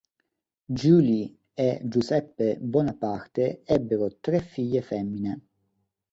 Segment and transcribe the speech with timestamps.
[0.73, 5.43] Julie e Giuseppe Bonaparte ebbero tre figlie femmine